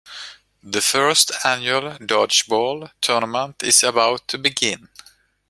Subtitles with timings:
[0.63, 4.89] The First Annual Dodgeball Tournament is about to begin.